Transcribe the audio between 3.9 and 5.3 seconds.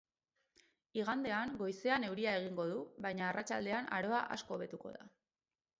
aroa asko hobetuko da.